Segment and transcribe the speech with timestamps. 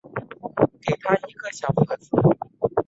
[0.81, 2.09] 给他一个小盒子